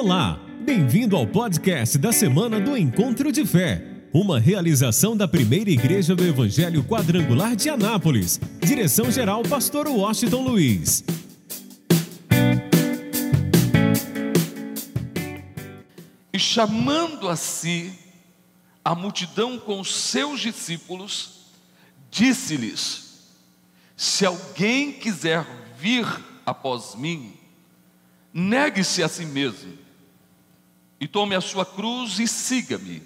[0.00, 6.14] Olá, bem-vindo ao podcast da semana do Encontro de Fé, uma realização da primeira igreja
[6.14, 8.40] do Evangelho Quadrangular de Anápolis.
[8.60, 11.02] Direção-geral, Pastor Washington Luiz.
[16.32, 17.92] E chamando a si
[18.84, 21.50] a multidão com os seus discípulos,
[22.08, 23.34] disse-lhes:
[23.96, 25.44] Se alguém quiser
[25.76, 26.06] vir
[26.46, 27.32] após mim,
[28.32, 29.87] negue-se a si mesmo
[31.00, 33.02] e tome a sua cruz e siga-me,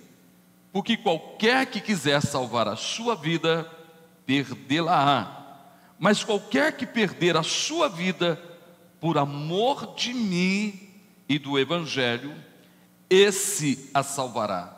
[0.73, 3.71] porque qualquer que quiser salvar a sua vida,
[4.25, 5.41] perdê-la-á.
[5.99, 8.41] Mas qualquer que perder a sua vida
[9.01, 10.89] por amor de mim
[11.29, 12.35] e do Evangelho,
[13.11, 14.75] esse a salvará.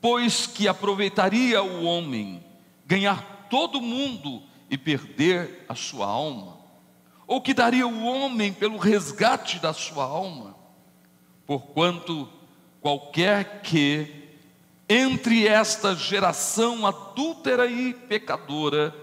[0.00, 2.42] Pois que aproveitaria o homem
[2.84, 6.56] ganhar todo mundo e perder a sua alma?
[7.26, 10.55] Ou que daria o homem pelo resgate da sua alma?
[11.46, 12.28] Porquanto
[12.80, 14.26] qualquer que
[14.88, 18.94] entre esta geração adúltera e pecadora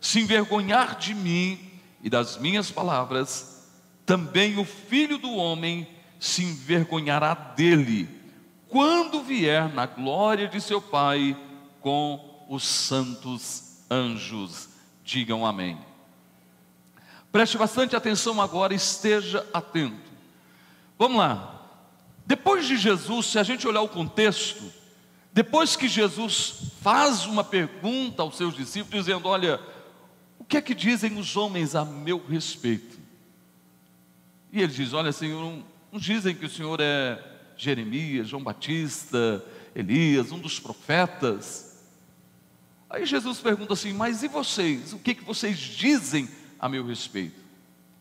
[0.00, 1.58] se envergonhar de mim
[2.02, 3.70] e das minhas palavras,
[4.04, 5.88] também o filho do homem
[6.20, 8.08] se envergonhará dele,
[8.68, 11.36] quando vier na glória de seu Pai
[11.80, 14.68] com os santos anjos.
[15.04, 15.78] Digam amém.
[17.32, 20.12] Preste bastante atenção agora, esteja atento.
[20.98, 21.63] Vamos lá.
[22.26, 24.72] Depois de Jesus, se a gente olhar o contexto,
[25.32, 29.60] depois que Jesus faz uma pergunta aos seus discípulos, dizendo: Olha,
[30.38, 32.98] o que é que dizem os homens a meu respeito?
[34.52, 37.22] E ele diz: Olha, Senhor, uns dizem que o Senhor é
[37.56, 41.82] Jeremias, João Batista, Elias, um dos profetas.
[42.88, 44.92] Aí Jesus pergunta assim: Mas e vocês?
[44.92, 46.28] O que, que vocês dizem
[46.64, 47.38] a meu respeito.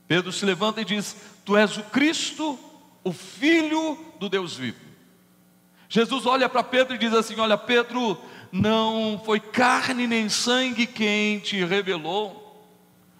[0.08, 2.58] Pedro se levanta e diz: Tu és o Cristo,
[3.04, 4.80] o Filho do Deus vivo.
[5.90, 8.18] Jesus olha para Pedro e diz assim: Olha, Pedro,
[8.52, 12.66] não foi carne nem sangue quem te revelou,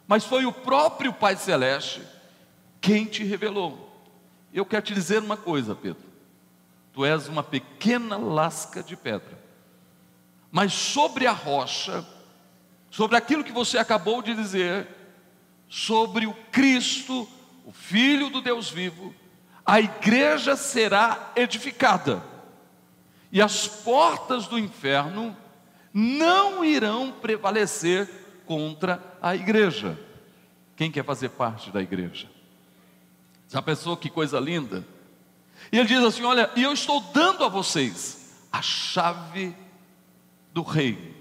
[0.08, 2.02] mas foi o próprio Pai Celeste
[2.80, 3.90] quem te revelou.
[4.54, 6.04] Eu quero te dizer uma coisa, Pedro:
[6.94, 9.38] tu és uma pequena lasca de pedra,
[10.50, 12.06] mas sobre a rocha,
[12.90, 14.88] sobre aquilo que você acabou de dizer,
[15.68, 17.28] sobre o Cristo,
[17.66, 19.14] o Filho do Deus vivo,
[19.66, 22.22] a igreja será edificada,
[23.32, 25.36] e as portas do inferno
[25.94, 28.10] não irão prevalecer
[28.46, 29.98] contra a igreja.
[30.76, 32.30] Quem quer fazer parte da igreja?
[33.50, 34.86] Já pensou que coisa linda?
[35.72, 39.56] E ele diz assim: Olha, e eu estou dando a vocês a chave
[40.52, 41.14] do reino.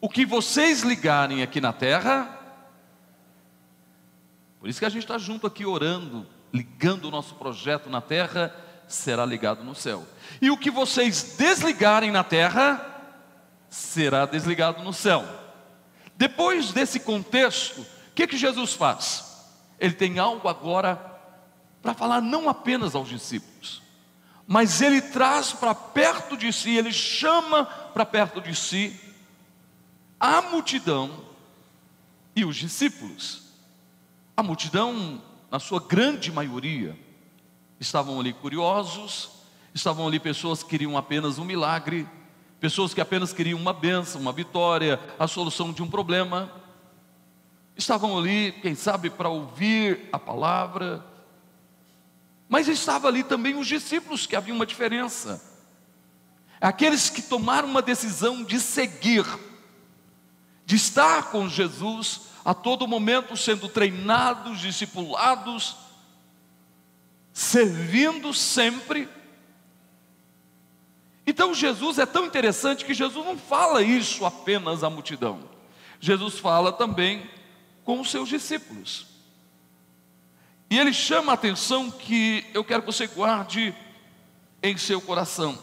[0.00, 2.38] O que vocês ligarem aqui na terra,
[4.60, 8.54] por isso que a gente está junto aqui orando, ligando o nosso projeto na terra,
[8.86, 10.06] será ligado no céu.
[10.40, 12.94] E o que vocês desligarem na terra,
[13.68, 15.24] será desligado no céu.
[16.16, 19.48] Depois desse contexto, o que, que Jesus faz?
[19.80, 20.94] Ele tem algo agora
[21.82, 23.82] para falar não apenas aos discípulos,
[24.46, 28.98] mas ele traz para perto de si, ele chama para perto de si
[30.20, 31.24] a multidão
[32.36, 33.42] e os discípulos.
[34.36, 35.20] A multidão,
[35.54, 36.98] na sua grande maioria,
[37.78, 39.30] estavam ali curiosos,
[39.72, 42.08] estavam ali pessoas que queriam apenas um milagre,
[42.58, 46.50] pessoas que apenas queriam uma benção, uma vitória, a solução de um problema.
[47.76, 51.06] Estavam ali, quem sabe, para ouvir a palavra,
[52.48, 55.40] mas estava ali também os discípulos, que havia uma diferença.
[56.60, 59.24] Aqueles que tomaram uma decisão de seguir,
[60.66, 65.76] de estar com Jesus, a todo momento sendo treinados, discipulados,
[67.32, 69.08] servindo sempre.
[71.26, 75.40] Então Jesus é tão interessante que Jesus não fala isso apenas à multidão.
[75.98, 77.28] Jesus fala também
[77.82, 79.06] com os seus discípulos.
[80.68, 83.74] E ele chama a atenção que eu quero que você guarde
[84.62, 85.58] em seu coração.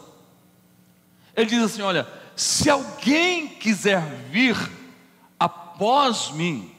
[1.35, 4.55] Ele diz assim: Olha, se alguém quiser vir
[5.81, 6.70] após mim.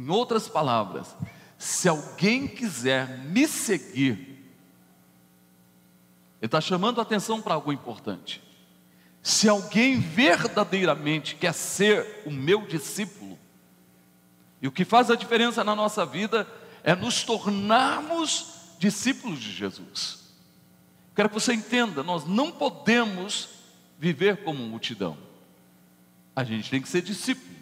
[0.00, 1.14] Em outras palavras,
[1.58, 4.12] se alguém quiser me seguir,
[6.40, 8.42] ele está chamando a atenção para algo importante.
[9.22, 13.38] Se alguém verdadeiramente quer ser o meu discípulo,
[14.62, 16.48] e o que faz a diferença na nossa vida
[16.82, 20.32] é nos tornarmos discípulos de Jesus.
[21.14, 23.50] Quero que você entenda, nós não podemos
[23.98, 25.18] viver como multidão.
[26.34, 27.59] A gente tem que ser discípulo.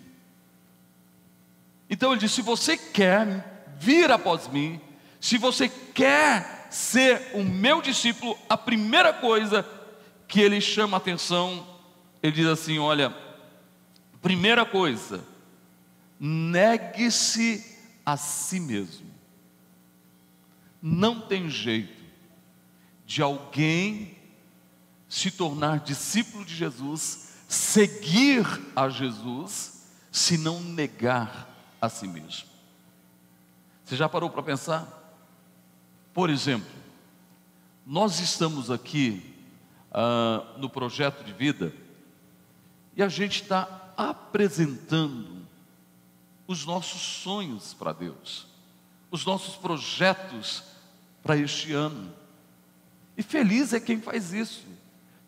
[1.89, 4.81] Então ele diz: se você quer vir após mim,
[5.21, 9.67] se você quer ser o meu discípulo, a primeira coisa
[10.27, 11.67] que ele chama a atenção,
[12.23, 13.15] ele diz assim: olha,
[14.21, 15.25] primeira coisa,
[16.21, 17.65] negue-se
[18.05, 19.09] a si mesmo.
[20.81, 21.99] Não tem jeito
[23.05, 24.17] de alguém
[25.09, 28.45] se tornar discípulo de Jesus, seguir
[28.77, 31.49] a Jesus, se não negar
[31.81, 32.49] a si mesmo.
[33.85, 34.87] Você já parou para pensar?
[36.13, 36.69] Por exemplo,
[37.87, 39.35] nós estamos aqui
[39.91, 41.73] ah, no projeto de vida
[42.95, 45.47] e a gente está apresentando
[46.47, 48.47] os nossos sonhos para Deus,
[49.11, 50.65] os nossos projetos
[51.23, 52.13] para este ano.
[53.17, 54.67] E feliz é quem faz isso,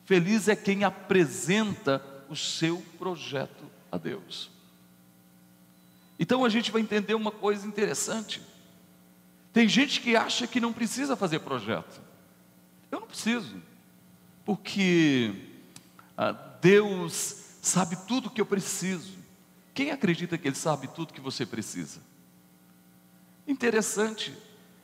[0.05, 4.51] feliz é quem apresenta o seu projeto a Deus.
[6.21, 8.43] Então a gente vai entender uma coisa interessante.
[9.55, 11.99] Tem gente que acha que não precisa fazer projeto.
[12.91, 13.57] Eu não preciso,
[14.45, 15.33] porque
[16.19, 19.19] ah, Deus sabe tudo que eu preciso.
[19.73, 22.01] Quem acredita que Ele sabe tudo que você precisa?
[23.47, 24.37] Interessante,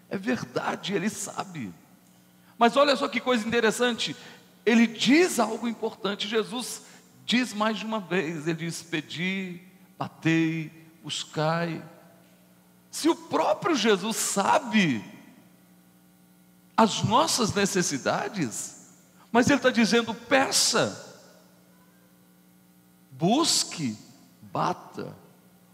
[0.09, 1.71] é verdade, Ele sabe.
[2.57, 4.17] Mas olha só que coisa interessante,
[4.65, 6.27] Ele diz algo importante.
[6.27, 6.83] Jesus
[7.27, 9.61] diz mais de uma vez: Ele diz: Pedi,
[9.99, 11.81] batei, buscai.
[12.91, 15.05] Se o próprio Jesus sabe
[16.77, 18.91] as nossas necessidades,
[19.31, 21.25] mas Ele está dizendo: peça,
[23.13, 23.97] busque,
[24.43, 25.17] bata.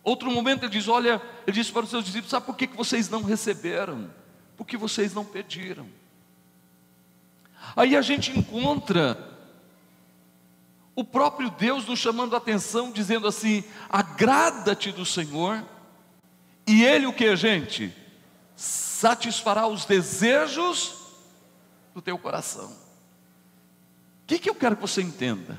[0.05, 3.09] Outro momento ele diz: Olha, ele disse para os seus discípulos: Sabe por que vocês
[3.09, 4.13] não receberam?
[4.55, 5.89] Porque vocês não pediram.
[7.75, 9.32] Aí a gente encontra
[10.95, 15.65] o próprio Deus nos chamando a atenção, dizendo assim: agrada-te do Senhor,
[16.67, 17.95] e Ele o que, gente?
[18.55, 20.95] Satisfará os desejos
[21.95, 22.71] do teu coração.
[22.71, 25.59] O que, que eu quero que você entenda?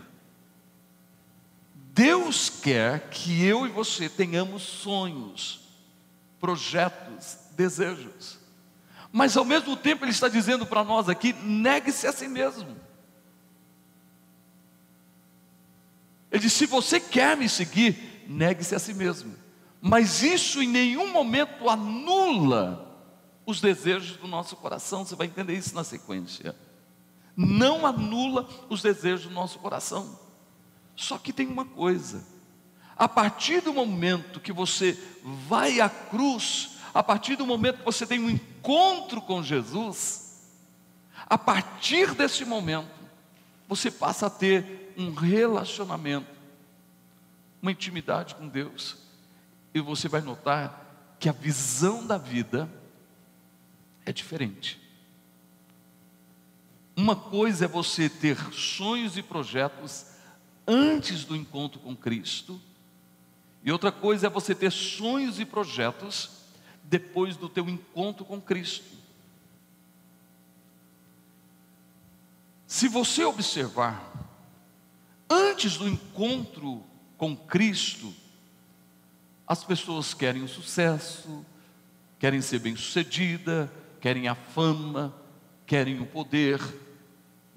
[1.94, 5.62] Deus quer que eu e você tenhamos sonhos,
[6.40, 8.40] projetos, desejos.
[9.12, 12.76] Mas ao mesmo tempo Ele está dizendo para nós aqui: negue-se a si mesmo.
[16.34, 19.36] Ele diz: se você quer me seguir, negue-se a si mesmo.
[19.80, 22.90] Mas isso em nenhum momento anula
[23.46, 25.06] os desejos do nosso coração.
[25.06, 26.56] Você vai entender isso na sequência.
[27.38, 30.20] Não anula os desejos do nosso coração.
[30.96, 32.26] Só que tem uma coisa:
[32.96, 34.98] a partir do momento que você
[35.48, 40.42] vai à cruz, a partir do momento que você tem um encontro com Jesus,
[41.28, 42.90] a partir desse momento,
[43.68, 46.28] você passa a ter um relacionamento,
[47.62, 48.98] uma intimidade com Deus,
[49.74, 52.70] e você vai notar que a visão da vida
[54.06, 54.80] é diferente.
[56.96, 60.06] Uma coisa é você ter sonhos e projetos
[60.68, 62.60] antes do encontro com Cristo,
[63.64, 66.30] e outra coisa é você ter sonhos e projetos
[66.84, 69.04] depois do teu encontro com Cristo.
[72.68, 74.04] Se você observar,
[75.34, 76.84] antes do encontro
[77.18, 78.14] com Cristo,
[79.48, 81.46] as pessoas querem o sucesso,
[82.20, 85.14] querem ser bem-sucedida, querem a fama,
[85.66, 86.60] querem o poder,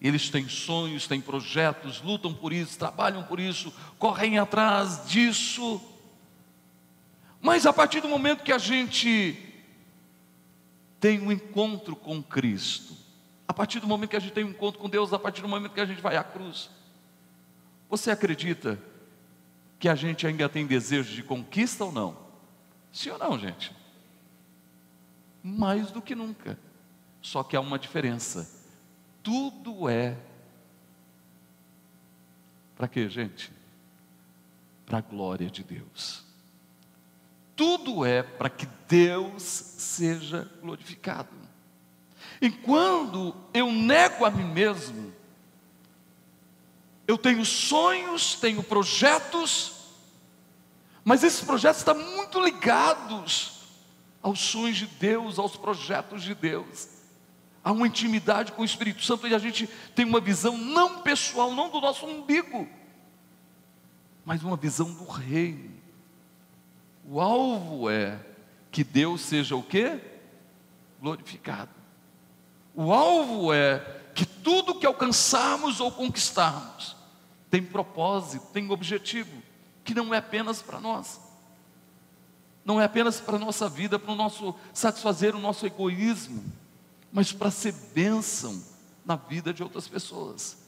[0.00, 5.80] eles têm sonhos, têm projetos, lutam por isso, trabalham por isso, correm atrás disso.
[7.40, 9.38] Mas a partir do momento que a gente
[11.00, 12.94] tem um encontro com Cristo,
[13.48, 15.48] a partir do momento que a gente tem um encontro com Deus, a partir do
[15.48, 16.68] momento que a gente vai à cruz,
[17.88, 18.78] você acredita
[19.78, 22.16] que a gente ainda tem desejo de conquista ou não?
[22.92, 23.74] Sim ou não, gente?
[25.42, 26.58] Mais do que nunca.
[27.20, 28.56] Só que há uma diferença
[29.26, 30.16] tudo é
[32.76, 33.50] para quê, gente?
[34.84, 36.22] Para a glória de Deus.
[37.56, 41.28] Tudo é para que Deus seja glorificado.
[42.40, 45.12] E quando eu nego a mim mesmo,
[47.06, 49.72] eu tenho sonhos, tenho projetos,
[51.04, 53.60] mas esses projetos estão muito ligados
[54.22, 56.96] aos sonhos de Deus, aos projetos de Deus
[57.66, 61.52] há uma intimidade com o Espírito Santo e a gente tem uma visão não pessoal,
[61.52, 62.68] não do nosso umbigo,
[64.24, 65.74] mas uma visão do reino.
[67.04, 68.20] O alvo é
[68.70, 70.00] que Deus seja o quê?
[71.00, 71.72] Glorificado.
[72.72, 73.80] O alvo é
[74.14, 76.94] que tudo que alcançarmos ou conquistarmos
[77.50, 79.42] tem propósito, tem objetivo,
[79.84, 81.20] que não é apenas para nós.
[82.64, 86.42] Não é apenas para a nossa vida, para o nosso satisfazer o nosso egoísmo
[87.16, 88.62] mas para ser bênção
[89.02, 90.58] na vida de outras pessoas.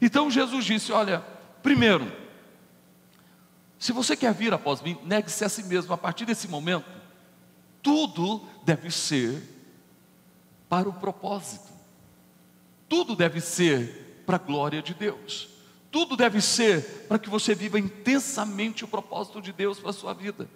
[0.00, 1.20] Então Jesus disse: Olha,
[1.62, 2.10] primeiro,
[3.78, 5.92] se você quer vir após mim, negue-se a si mesmo.
[5.92, 6.88] A partir desse momento,
[7.82, 9.42] tudo deve ser
[10.70, 11.70] para o propósito,
[12.88, 15.50] tudo deve ser para a glória de Deus,
[15.90, 20.12] tudo deve ser para que você viva intensamente o propósito de Deus para a sua
[20.12, 20.48] vida.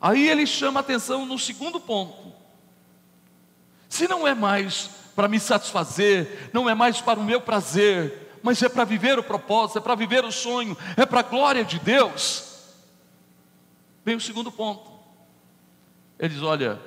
[0.00, 2.32] Aí ele chama atenção no segundo ponto.
[3.88, 8.62] Se não é mais para me satisfazer, não é mais para o meu prazer, mas
[8.62, 11.78] é para viver o propósito, é para viver o sonho, é para a glória de
[11.78, 12.74] Deus.
[14.04, 14.90] Vem o segundo ponto.
[16.18, 16.80] Ele diz: Olha,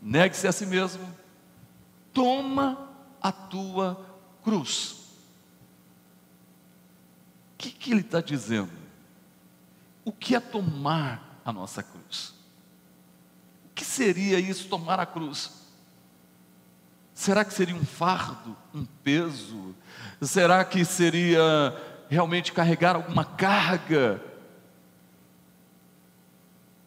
[0.00, 1.08] negue-se a si mesmo,
[2.12, 2.88] toma
[3.20, 4.04] a tua
[4.42, 4.97] cruz.
[7.58, 8.70] Que, que ele está dizendo?
[10.04, 12.32] O que é tomar a nossa cruz?
[13.66, 15.50] O que seria isso, tomar a cruz?
[17.12, 19.74] Será que seria um fardo, um peso?
[20.22, 21.40] Será que seria
[22.08, 24.22] realmente carregar alguma carga?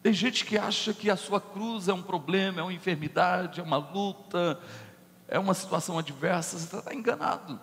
[0.02, 3.62] Tem gente que acha que a sua cruz é um problema, é uma enfermidade, é
[3.62, 4.58] uma luta,
[5.28, 7.60] é uma situação adversa, você está enganado.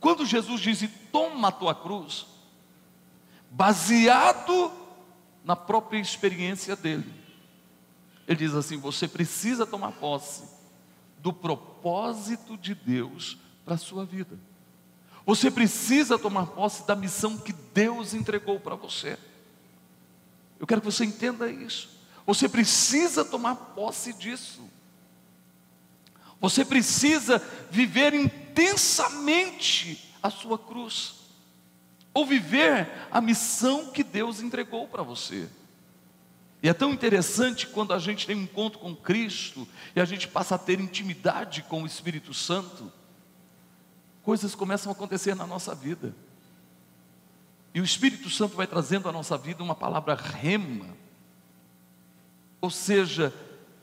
[0.00, 2.26] Quando Jesus diz: toma a tua cruz,
[3.50, 4.72] baseado
[5.44, 7.12] na própria experiência dele,
[8.26, 10.44] ele diz assim: você precisa tomar posse
[11.18, 14.38] do propósito de Deus para a sua vida.
[15.24, 19.18] Você precisa tomar posse da missão que Deus entregou para você.
[20.58, 21.88] Eu quero que você entenda isso.
[22.24, 24.62] Você precisa tomar posse disso.
[26.40, 27.38] Você precisa
[27.70, 28.14] viver
[28.56, 31.16] intensamente a sua cruz,
[32.14, 35.48] ou viver a missão que Deus entregou para você.
[36.62, 40.26] E é tão interessante quando a gente tem um encontro com Cristo e a gente
[40.26, 42.90] passa a ter intimidade com o Espírito Santo,
[44.22, 46.14] coisas começam a acontecer na nossa vida.
[47.74, 50.96] E o Espírito Santo vai trazendo à nossa vida uma palavra rema,
[52.58, 53.34] ou seja,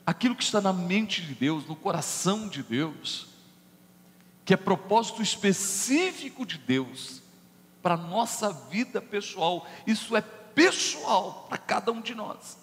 [0.04, 3.33] aquilo que está na mente de Deus, no coração de Deus,
[4.44, 7.22] que é propósito específico de Deus
[7.82, 12.56] para a nossa vida pessoal, isso é pessoal para cada um de nós.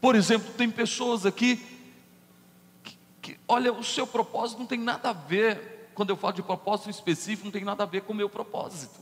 [0.00, 1.64] Por exemplo, tem pessoas aqui
[2.82, 6.42] que, que, olha, o seu propósito não tem nada a ver, quando eu falo de
[6.42, 9.00] propósito específico, não tem nada a ver com o meu propósito.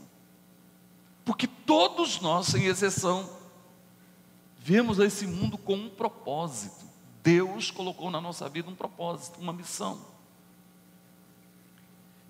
[1.24, 3.28] Porque todos nós, sem exceção,
[4.58, 6.84] vemos esse mundo com um propósito.
[7.22, 10.09] Deus colocou na nossa vida um propósito, uma missão.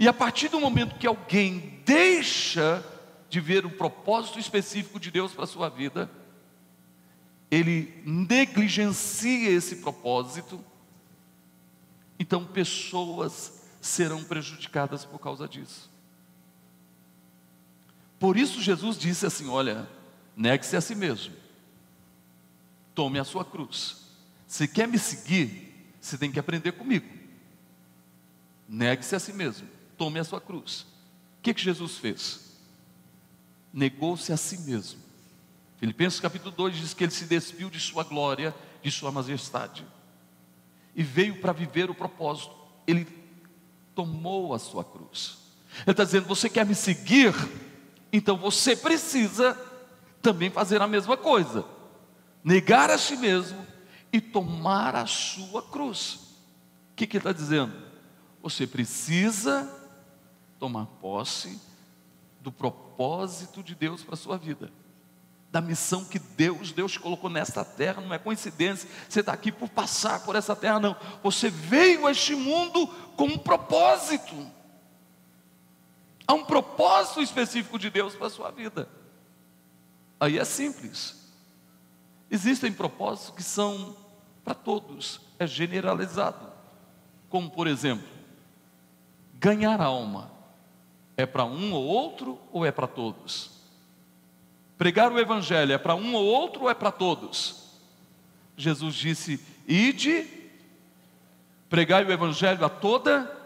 [0.01, 2.83] E a partir do momento que alguém deixa
[3.29, 6.11] de ver o propósito específico de Deus para a sua vida,
[7.51, 10.65] ele negligencia esse propósito,
[12.19, 15.91] então pessoas serão prejudicadas por causa disso.
[18.19, 19.87] Por isso Jesus disse assim: Olha,
[20.35, 21.35] negue-se a si mesmo,
[22.95, 24.07] tome a sua cruz.
[24.47, 27.07] Se quer me seguir, você tem que aprender comigo.
[28.67, 29.69] Negue-se a si mesmo,
[30.01, 30.81] tome a sua cruz.
[30.81, 32.57] O que, que Jesus fez?
[33.71, 34.99] Negou-se a si mesmo.
[35.77, 39.87] Filipenses capítulo 2 diz que ele se despiu de sua glória, de sua majestade,
[40.97, 42.57] e veio para viver o propósito.
[42.87, 43.07] Ele
[43.95, 45.37] tomou a sua cruz.
[45.83, 47.35] Ele está dizendo: Você quer me seguir?
[48.11, 49.55] Então você precisa
[50.23, 51.63] também fazer a mesma coisa,
[52.43, 53.67] negar a si mesmo
[54.11, 56.15] e tomar a sua cruz.
[56.93, 57.75] O que, que ele está dizendo?
[58.43, 59.77] Você precisa
[60.61, 61.59] tomar posse
[62.41, 64.71] do propósito de Deus para a sua vida,
[65.51, 69.69] da missão que Deus, Deus colocou nesta terra, não é coincidência, você está aqui por
[69.69, 70.95] passar por essa terra, não.
[71.23, 72.87] Você veio a este mundo
[73.17, 74.35] com um propósito.
[76.27, 78.89] Há um propósito específico de Deus para a sua vida.
[80.21, 81.17] Aí é simples.
[82.31, 83.97] Existem propósitos que são
[84.45, 86.49] para todos, é generalizado.
[87.29, 88.07] Como, por exemplo,
[89.35, 90.40] ganhar alma.
[91.17, 93.51] É para um ou outro ou é para todos?
[94.79, 97.79] Pregar o Evangelho é para um ou outro ou é para todos?
[98.57, 100.27] Jesus disse: Ide,
[101.69, 103.41] pregai o Evangelho a toda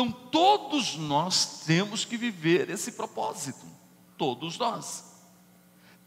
[0.00, 3.66] então, todos nós temos que viver esse propósito,
[4.16, 5.04] todos nós.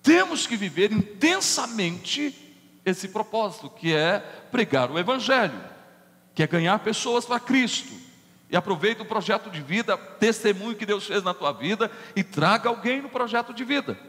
[0.01, 2.35] Temos que viver intensamente
[2.83, 4.19] esse propósito, que é
[4.51, 5.63] pregar o Evangelho,
[6.33, 7.93] que é ganhar pessoas para Cristo.
[8.53, 12.69] E aproveita o projeto de vida, testemunho que Deus fez na tua vida e traga
[12.69, 13.99] alguém no projeto de vida.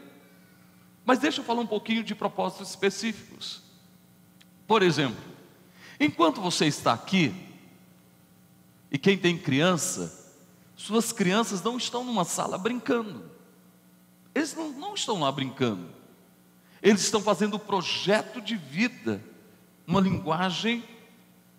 [1.03, 3.63] Mas deixa eu falar um pouquinho de propósitos específicos.
[4.67, 5.19] Por exemplo,
[5.99, 7.33] enquanto você está aqui,
[8.91, 10.31] E quem tem criança,
[10.75, 13.29] suas crianças não estão numa sala brincando.
[14.33, 15.89] Eles não, não estão lá brincando.
[16.83, 19.19] Eles estão fazendo projeto de vida,
[19.87, 20.83] uma linguagem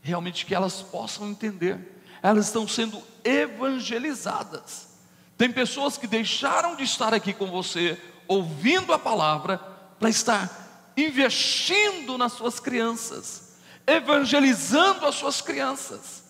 [0.00, 1.95] realmente que elas possam entender.
[2.22, 4.88] Elas estão sendo evangelizadas.
[5.36, 9.58] Tem pessoas que deixaram de estar aqui com você, ouvindo a palavra,
[9.98, 16.24] para estar investindo nas suas crianças, evangelizando as suas crianças.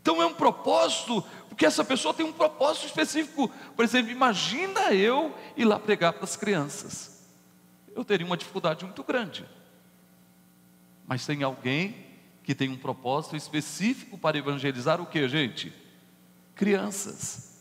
[0.00, 3.50] Então é um propósito, porque essa pessoa tem um propósito específico.
[3.74, 7.26] Por exemplo, imagina eu ir lá pregar para as crianças.
[7.94, 9.44] Eu teria uma dificuldade muito grande.
[11.06, 12.07] Mas tem alguém
[12.48, 15.70] que tem um propósito específico para evangelizar o que, gente?
[16.54, 17.58] Crianças.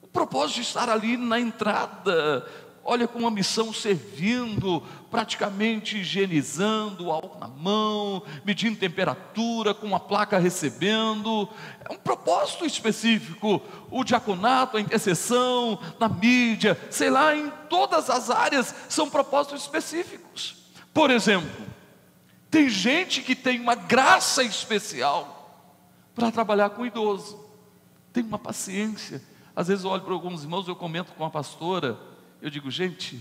[0.00, 2.50] O propósito de estar ali na entrada,
[2.82, 10.38] olha com uma missão servindo, praticamente higienizando, álcool na mão, medindo temperatura, com uma placa
[10.38, 11.46] recebendo.
[11.84, 13.60] É um propósito específico.
[13.90, 20.56] O diaconato, a intercessão, na mídia, sei lá, em todas as áreas são propósitos específicos.
[20.94, 21.71] Por exemplo,
[22.52, 25.74] tem gente que tem uma graça especial
[26.14, 27.42] para trabalhar com idoso.
[28.12, 29.22] Tem uma paciência.
[29.56, 31.98] Às vezes eu olho para alguns irmãos, eu comento com a pastora,
[32.42, 33.18] eu digo, gente,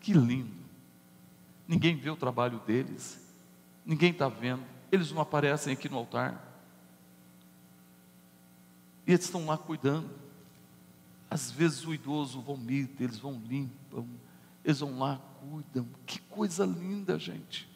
[0.00, 0.50] que lindo.
[1.68, 3.24] Ninguém vê o trabalho deles,
[3.86, 6.42] ninguém está vendo, eles não aparecem aqui no altar.
[9.06, 10.10] E eles estão lá cuidando.
[11.30, 14.04] Às vezes o idoso vomita, eles vão limpam,
[14.64, 15.86] eles vão lá, cuidam.
[16.04, 17.72] Que coisa linda, gente.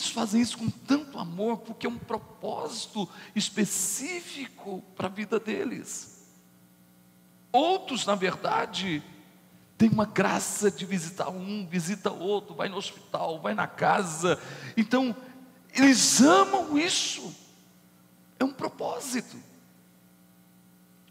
[0.00, 6.26] Eles fazem isso com tanto amor, porque é um propósito específico para a vida deles.
[7.52, 9.02] Outros, na verdade,
[9.76, 14.40] têm uma graça de visitar um, visita outro, vai no hospital, vai na casa.
[14.74, 15.14] Então,
[15.74, 17.34] eles amam isso.
[18.38, 19.36] É um propósito.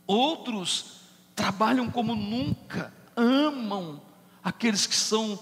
[0.07, 1.01] Outros
[1.35, 4.01] trabalham como nunca, amam
[4.43, 5.37] aqueles que estão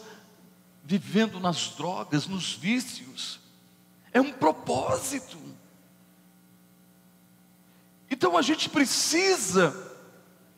[0.83, 3.46] vivendo nas drogas, nos vícios.
[4.13, 5.37] É um propósito.
[8.09, 9.95] Então a gente precisa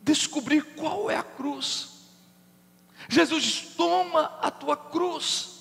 [0.02, 1.90] descobrir qual é a cruz.
[3.08, 5.60] Jesus diz: toma a tua cruz.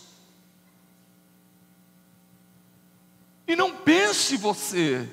[3.47, 5.09] E não pense você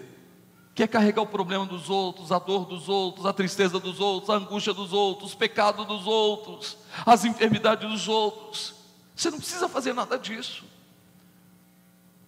[0.74, 4.30] que é carregar o problema dos outros, a dor dos outros, a tristeza dos outros,
[4.30, 8.76] a angústia dos outros, o pecado dos outros, as enfermidades dos outros.
[9.16, 10.66] Você não precisa fazer nada disso.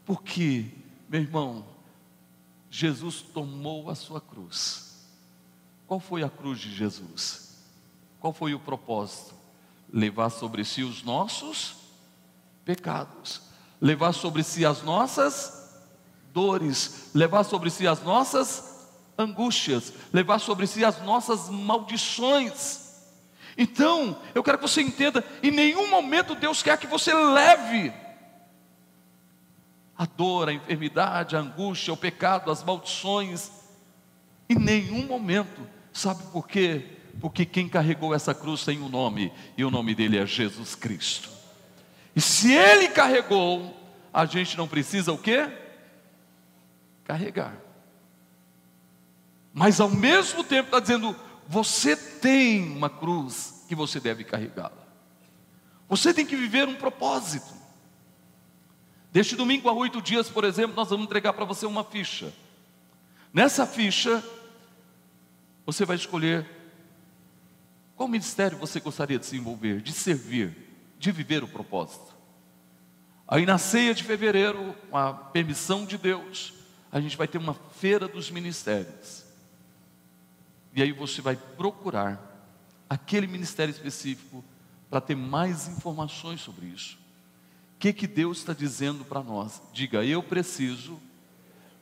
[0.08, 0.65] Porque,
[1.08, 1.63] meu irmão,
[2.72, 4.88] Jesus tomou a sua cruz
[5.88, 7.56] qual foi a cruz de Jesus?
[8.20, 9.34] Qual foi o propósito?
[9.91, 11.78] Levar sobre si os nossos
[12.65, 13.41] pecados,
[13.80, 15.72] levar sobre si as nossas
[16.34, 18.86] dores, levar sobre si as nossas
[19.17, 22.86] angústias, levar sobre si as nossas maldições.
[23.58, 27.93] Então, eu quero que você entenda: em nenhum momento Deus quer que você leve
[29.98, 33.52] a dor, a enfermidade, a angústia, o pecado, as maldições.
[34.50, 36.86] Em nenhum momento Sabe por quê?
[37.20, 41.28] Porque quem carregou essa cruz tem um nome, e o nome dele é Jesus Cristo.
[42.16, 43.76] E se ele carregou,
[44.14, 45.52] a gente não precisa o quê?
[47.04, 47.58] Carregar.
[49.52, 51.16] Mas ao mesmo tempo está dizendo,
[51.48, 54.86] você tem uma cruz que você deve carregá-la.
[55.90, 57.56] Você tem que viver um propósito.
[59.18, 62.32] Deste domingo a oito dias, por exemplo, nós vamos entregar para você uma ficha.
[63.34, 64.24] Nessa ficha
[65.66, 66.48] você vai escolher
[67.96, 70.56] qual ministério você gostaria de se envolver, de servir,
[71.00, 72.16] de viver o propósito.
[73.28, 76.54] Aí na ceia de fevereiro, com a permissão de Deus,
[76.92, 79.26] a gente vai ter uma feira dos ministérios.
[80.76, 82.22] E aí você vai procurar
[82.88, 84.46] aquele ministério específico
[84.92, 87.07] para ter mais informações sobre isso.
[87.80, 89.62] Que, que Deus está dizendo para nós?
[89.72, 91.00] Diga, eu preciso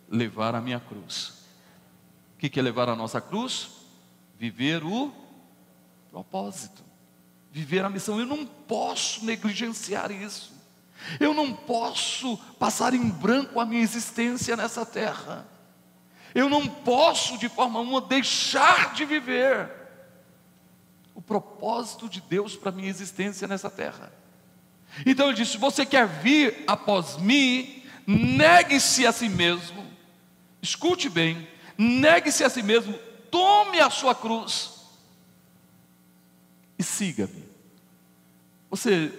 [0.10, 1.46] levar a minha cruz.
[2.36, 3.70] O que é levar a nossa cruz?
[4.38, 5.12] Viver o
[6.12, 6.84] propósito,
[7.52, 8.20] viver a missão.
[8.20, 10.54] Eu não posso negligenciar isso.
[11.20, 15.48] Eu não posso passar em branco a minha existência nessa terra.
[16.34, 19.72] Eu não posso, de forma alguma, deixar de viver
[21.14, 24.12] o propósito de Deus para a minha existência nessa terra.
[25.06, 29.86] Então ele disse: se você quer vir após mim, negue-se a si mesmo.
[30.62, 32.94] Escute bem, negue-se a si mesmo,
[33.32, 34.76] tome a sua cruz
[36.78, 37.44] e siga-me.
[38.70, 39.12] Você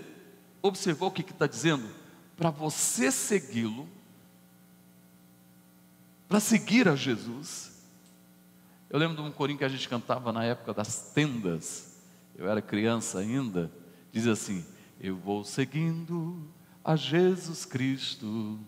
[0.62, 1.88] observou o que está dizendo?
[2.36, 3.88] Para você segui-lo,
[6.28, 7.72] para seguir a Jesus.
[8.90, 11.96] Eu lembro de um corinho que a gente cantava na época das tendas,
[12.36, 13.70] eu era criança ainda,
[14.12, 14.64] diz assim:
[15.00, 16.48] Eu vou seguindo
[16.84, 18.58] a Jesus Cristo,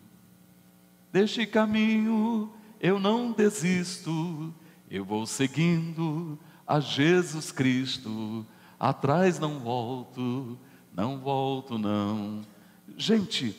[1.12, 4.54] deste caminho eu não desisto,
[4.90, 8.46] eu vou seguindo a Jesus Cristo,
[8.78, 10.58] atrás não volto,
[10.94, 12.42] não volto não.
[12.96, 13.56] Gente,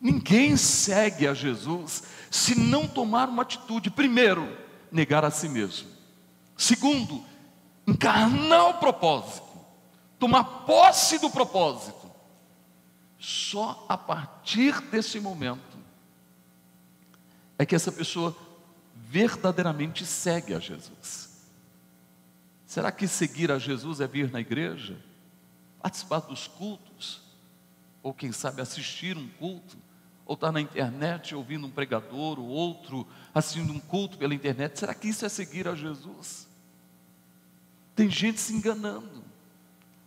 [0.00, 3.90] ninguém segue a Jesus se não tomar uma atitude.
[3.90, 4.48] Primeiro,
[4.90, 5.88] negar a si mesmo.
[6.56, 7.22] Segundo,
[7.86, 9.48] encarnar o propósito,
[10.18, 12.01] tomar posse do propósito.
[13.22, 15.78] Só a partir desse momento
[17.56, 18.36] é que essa pessoa
[18.96, 21.30] verdadeiramente segue a Jesus.
[22.66, 25.00] Será que seguir a Jesus é vir na igreja,
[25.80, 27.22] participar dos cultos,
[28.02, 29.76] ou quem sabe assistir um culto,
[30.26, 34.76] ou estar na internet ouvindo um pregador, ou outro assistindo um culto pela internet?
[34.76, 36.48] Será que isso é seguir a Jesus?
[37.94, 39.22] Tem gente se enganando,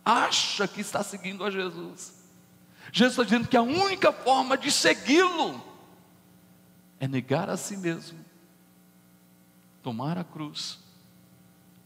[0.04, 2.15] acha que está seguindo a Jesus.
[2.92, 5.62] Jesus está dizendo que a única forma de segui-lo
[6.98, 8.18] é negar a si mesmo,
[9.82, 10.78] tomar a cruz,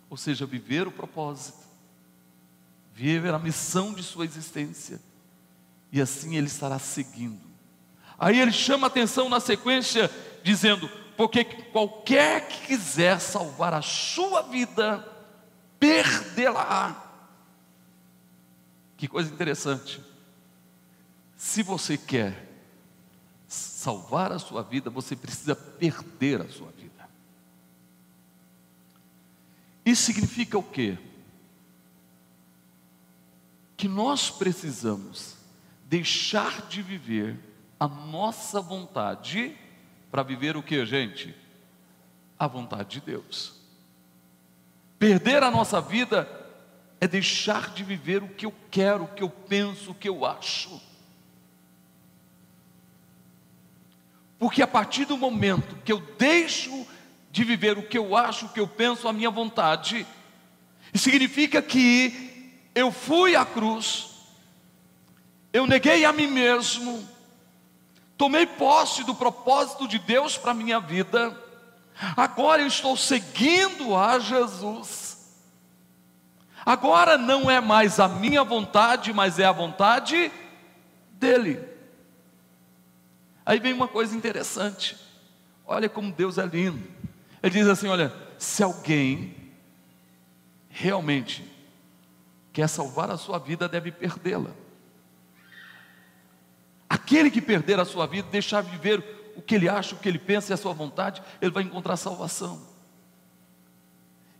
[0.08, 1.66] ou seja, viver o propósito,
[2.94, 5.00] viver a missão de sua existência,
[5.92, 7.50] e assim ele estará seguindo.
[8.18, 10.10] Aí ele chama atenção na sequência,
[10.42, 15.06] dizendo: Porque qualquer que quiser salvar a sua vida,
[15.78, 17.08] perdê-la.
[18.96, 20.09] Que coisa interessante.
[21.40, 22.46] Se você quer
[23.48, 27.08] salvar a sua vida, você precisa perder a sua vida.
[29.82, 30.98] Isso significa o quê?
[33.74, 35.34] Que nós precisamos
[35.86, 37.40] deixar de viver
[37.80, 39.56] a nossa vontade
[40.10, 41.34] para viver o que, gente?
[42.38, 43.54] A vontade de Deus.
[44.98, 46.28] Perder a nossa vida
[47.00, 50.26] é deixar de viver o que eu quero, o que eu penso, o que eu
[50.26, 50.89] acho.
[54.40, 56.86] Porque a partir do momento que eu deixo
[57.30, 60.06] de viver o que eu acho, o que eu penso, a minha vontade,
[60.94, 64.08] significa que eu fui à cruz,
[65.52, 67.06] eu neguei a mim mesmo,
[68.16, 71.38] tomei posse do propósito de Deus para a minha vida,
[72.16, 75.10] agora eu estou seguindo a Jesus.
[76.64, 80.32] Agora não é mais a minha vontade, mas é a vontade
[81.12, 81.69] dele.
[83.50, 84.96] Aí vem uma coisa interessante.
[85.66, 86.80] Olha como Deus é lindo.
[87.42, 89.34] Ele diz assim: olha, se alguém
[90.68, 91.44] realmente
[92.52, 94.52] quer salvar a sua vida, deve perdê-la.
[96.88, 100.20] Aquele que perder a sua vida, deixar viver o que ele acha, o que ele
[100.20, 102.64] pensa e a sua vontade, ele vai encontrar salvação.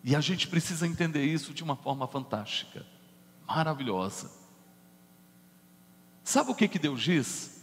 [0.05, 2.87] E a gente precisa entender isso de uma forma fantástica,
[3.45, 4.31] maravilhosa.
[6.23, 7.60] Sabe o que, que Deus diz?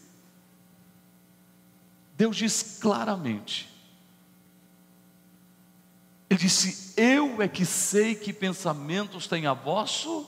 [2.17, 3.69] Deus diz claramente:
[6.30, 10.27] ele disse: Eu é que sei que pensamentos têm a vosso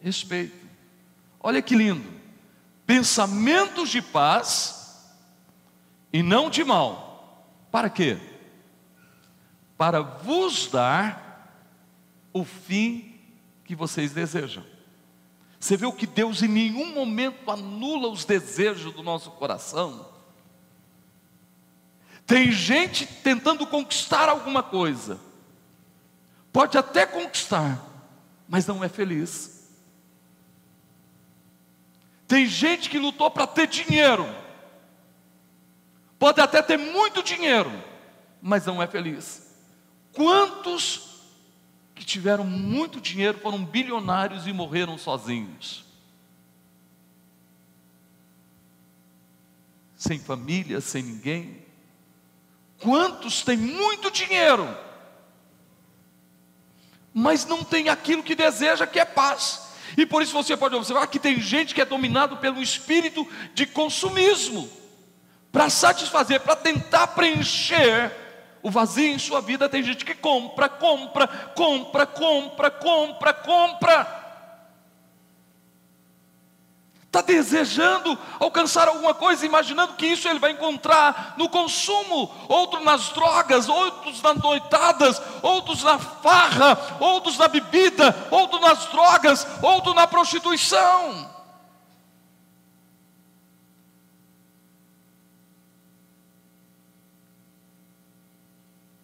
[0.00, 0.68] respeito.
[1.40, 2.06] Olha que lindo.
[2.86, 5.08] Pensamentos de paz
[6.12, 7.46] e não de mal.
[7.70, 8.18] Para quê?
[9.76, 11.64] Para vos dar
[12.32, 13.14] o fim
[13.64, 14.64] que vocês desejam.
[15.58, 20.17] Você vê o que Deus em nenhum momento anula os desejos do nosso coração
[22.28, 25.18] tem gente tentando conquistar alguma coisa,
[26.52, 27.82] pode até conquistar,
[28.46, 29.66] mas não é feliz.
[32.26, 34.26] Tem gente que lutou para ter dinheiro,
[36.18, 37.72] pode até ter muito dinheiro,
[38.42, 39.50] mas não é feliz.
[40.12, 41.22] Quantos
[41.94, 45.82] que tiveram muito dinheiro foram bilionários e morreram sozinhos?
[49.96, 51.67] Sem família, sem ninguém.
[52.80, 54.76] Quantos têm muito dinheiro,
[57.12, 59.68] mas não tem aquilo que deseja, que é paz.
[59.96, 63.66] E por isso você pode observar que tem gente que é dominado pelo espírito de
[63.66, 64.70] consumismo,
[65.50, 68.12] para satisfazer, para tentar preencher
[68.62, 69.68] o vazio em sua vida.
[69.68, 74.17] Tem gente que compra, compra, compra, compra, compra, compra
[77.18, 83.08] está desejando alcançar alguma coisa, imaginando que isso ele vai encontrar no consumo, outro nas
[83.10, 90.06] drogas, outros nas noitadas, outros na farra, outros na bebida, outros nas drogas, outros na
[90.06, 91.38] prostituição.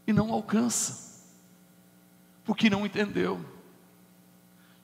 [0.06, 1.24] e não alcança,
[2.44, 3.42] porque não entendeu.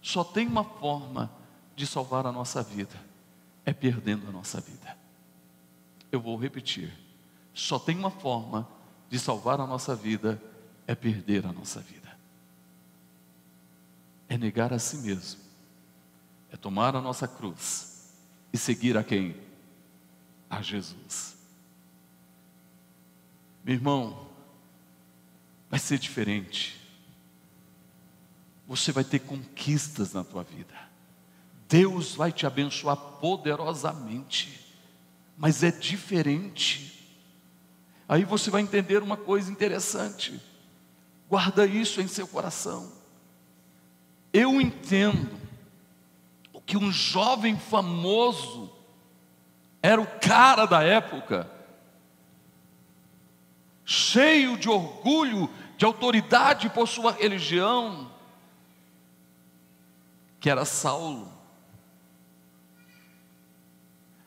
[0.01, 1.31] Só tem uma forma
[1.77, 2.95] de salvar a nossa vida,
[3.71, 4.99] é perdendo a nossa vida.
[6.11, 6.93] Eu vou repetir:
[7.55, 8.69] só tem uma forma
[9.09, 10.43] de salvar a nossa vida,
[10.89, 12.11] é perder a nossa vida.
[14.29, 15.41] É negar a si mesmo,
[16.51, 18.13] é tomar a nossa cruz
[18.53, 19.37] e seguir a quem?
[20.49, 21.37] A Jesus.
[23.65, 24.29] Meu irmão,
[25.69, 26.81] vai ser diferente.
[28.67, 30.90] Você vai ter conquistas na tua vida.
[31.71, 34.67] Deus vai te abençoar poderosamente.
[35.39, 37.09] Mas é diferente.
[38.09, 40.39] Aí você vai entender uma coisa interessante.
[41.29, 42.93] Guarda isso em seu coração.
[44.33, 45.39] Eu entendo
[46.67, 48.73] que um jovem famoso
[49.81, 51.49] era o cara da época
[53.85, 58.11] cheio de orgulho, de autoridade por sua religião,
[60.39, 61.40] que era Saulo.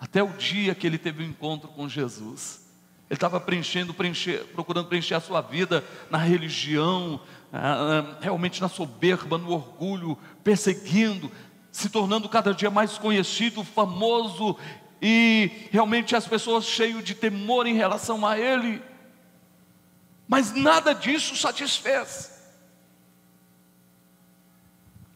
[0.03, 2.59] Até o dia que ele teve um encontro com Jesus.
[3.09, 7.21] Ele estava preenchendo, preencher, procurando preencher a sua vida na religião,
[7.53, 11.31] ah, ah, realmente na soberba, no orgulho, perseguindo,
[11.71, 14.57] se tornando cada dia mais conhecido, famoso,
[15.01, 18.81] e realmente as pessoas cheias de temor em relação a ele.
[20.27, 22.29] Mas nada disso satisfez.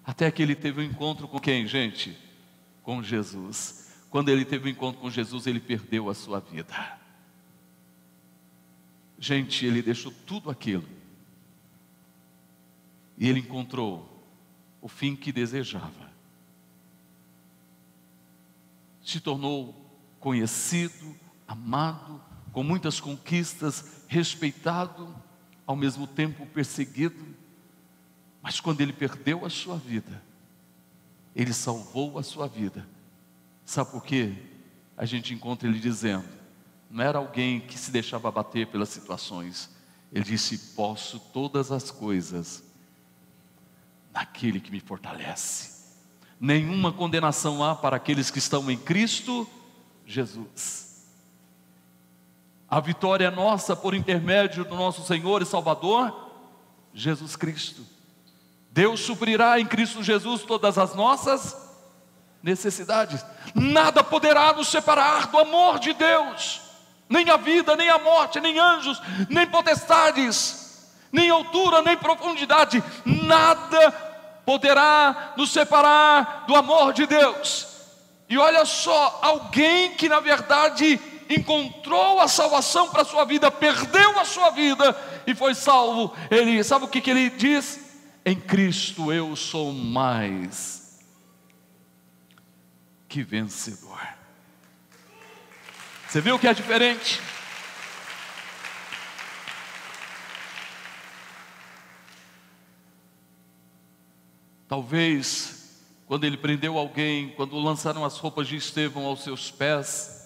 [0.06, 2.18] Até que ele teve um encontro com quem, gente?
[2.84, 3.87] Com Jesus.
[4.10, 6.98] Quando ele teve um encontro com Jesus, ele perdeu a sua vida.
[9.20, 10.88] Gente, ele deixou tudo aquilo.
[13.18, 14.08] E ele encontrou
[14.82, 16.12] o fim que desejava.
[19.04, 19.76] Se tornou
[20.20, 21.16] conhecido,
[21.48, 25.14] amado, com muitas conquistas, respeitado,
[25.66, 27.36] ao mesmo tempo perseguido.
[28.42, 30.24] Mas quando ele perdeu a sua vida,
[31.36, 32.88] ele salvou a sua vida.
[33.68, 34.34] Sabe por quê?
[34.96, 36.24] A gente encontra ele dizendo:
[36.90, 39.70] não era alguém que se deixava bater pelas situações.
[40.12, 42.64] Ele disse: Posso todas as coisas
[44.14, 45.76] naquele que me fortalece.
[46.40, 49.46] Nenhuma condenação há para aqueles que estão em Cristo
[50.06, 51.06] Jesus.
[52.70, 56.32] A vitória é nossa por intermédio do nosso Senhor e Salvador,
[56.94, 57.86] Jesus Cristo.
[58.72, 61.67] Deus suprirá em Cristo Jesus todas as nossas
[62.42, 63.26] necessidades.
[63.54, 66.62] Nada poderá nos separar do amor de Deus,
[67.10, 72.84] nem a vida, nem a morte, nem anjos, nem potestades, nem altura, nem profundidade.
[73.06, 73.92] Nada
[74.46, 77.68] poderá nos separar do amor de Deus.
[78.30, 84.20] E olha só, alguém que na verdade encontrou a salvação para a sua vida, perdeu
[84.20, 84.96] a sua vida
[85.26, 86.14] e foi salvo.
[86.30, 87.80] Ele, sabe o que, que ele diz?
[88.26, 90.77] Em Cristo eu sou mais
[93.08, 94.00] que vencedor.
[96.08, 97.20] Você viu que é diferente?
[104.68, 110.18] Talvez, quando ele prendeu alguém, quando lançaram as roupas de Estevão aos seus pés,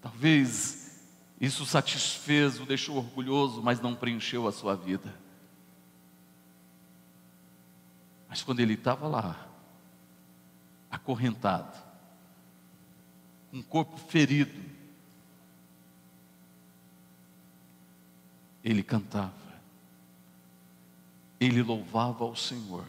[0.00, 1.00] Talvez
[1.40, 5.14] isso satisfez, o deixou orgulhoso, mas não preencheu a sua vida.
[8.28, 9.47] Mas quando ele estava lá,
[10.90, 11.76] acorrentado,
[13.52, 14.60] um corpo ferido,
[18.62, 19.32] ele cantava,
[21.40, 22.84] ele louvava ao Senhor,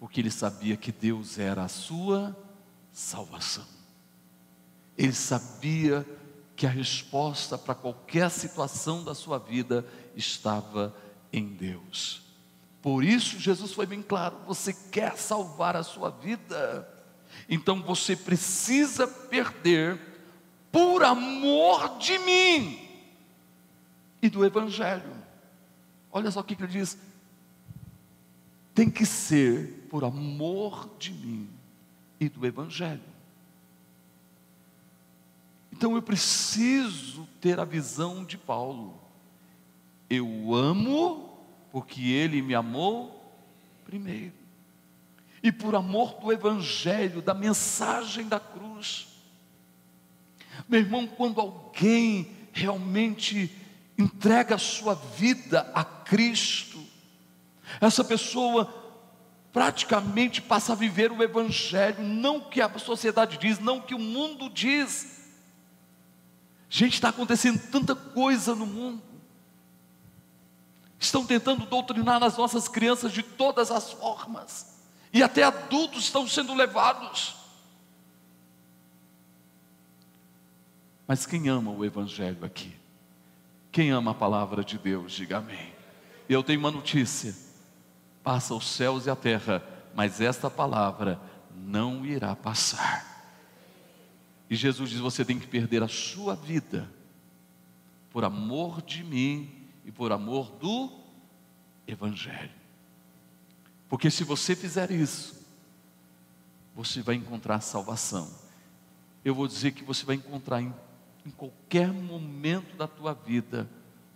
[0.00, 2.36] porque ele sabia que Deus era a sua
[2.92, 3.66] salvação.
[4.96, 6.06] Ele sabia
[6.56, 9.86] que a resposta para qualquer situação da sua vida
[10.16, 10.96] estava
[11.32, 12.22] em Deus.
[12.80, 16.88] Por isso, Jesus foi bem claro: você quer salvar a sua vida,
[17.48, 19.98] então você precisa perder
[20.72, 22.78] por amor de mim
[24.20, 25.16] e do Evangelho.
[26.10, 26.98] Olha só o que ele diz:
[28.74, 31.48] tem que ser por amor de mim
[32.20, 33.16] e do Evangelho.
[35.72, 38.98] Então eu preciso ter a visão de Paulo.
[40.08, 41.38] Eu amo
[41.70, 43.34] porque ele me amou
[43.84, 44.45] primeiro.
[45.46, 49.06] E por amor do Evangelho, da mensagem da cruz.
[50.68, 53.56] Meu irmão, quando alguém realmente
[53.96, 56.84] entrega a sua vida a Cristo,
[57.80, 58.74] essa pessoa
[59.52, 63.94] praticamente passa a viver o Evangelho, não o que a sociedade diz, não o que
[63.94, 65.14] o mundo diz,
[66.68, 69.00] Gente, está acontecendo tanta coisa no mundo.
[70.98, 74.75] estão tentando doutrinar as nossas crianças de todas as formas,
[75.16, 77.34] e até adultos estão sendo levados.
[81.08, 82.76] Mas quem ama o Evangelho aqui?
[83.72, 85.72] Quem ama a palavra de Deus, diga amém.
[86.28, 87.34] E eu tenho uma notícia:
[88.22, 91.18] passa os céus e a terra, mas esta palavra
[91.50, 93.32] não irá passar.
[94.50, 96.92] E Jesus diz: você tem que perder a sua vida
[98.10, 100.92] por amor de mim e por amor do
[101.86, 102.55] Evangelho.
[103.88, 105.34] Porque se você fizer isso,
[106.74, 108.30] você vai encontrar salvação.
[109.24, 110.72] Eu vou dizer que você vai encontrar em,
[111.24, 113.68] em qualquer momento da tua vida